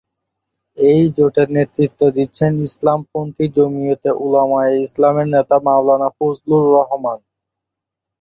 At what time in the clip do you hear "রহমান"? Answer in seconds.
6.75-7.19